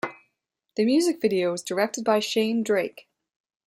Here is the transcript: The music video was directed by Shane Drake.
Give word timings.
The 0.77 0.83
music 0.85 1.21
video 1.21 1.51
was 1.51 1.61
directed 1.61 2.03
by 2.03 2.21
Shane 2.21 2.63
Drake. 2.63 3.07